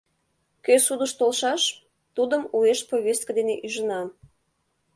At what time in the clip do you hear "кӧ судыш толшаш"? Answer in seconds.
0.65-1.63